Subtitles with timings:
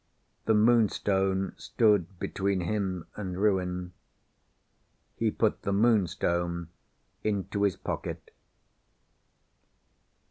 [0.45, 3.93] The Moonstone stood between him and ruin.
[5.15, 6.69] He put the Moonstone
[7.23, 8.31] into his pocket.